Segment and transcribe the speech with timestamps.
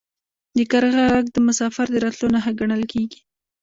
[0.57, 3.19] د کارغه غږ د مسافر د راتلو نښه ګڼل کیږي.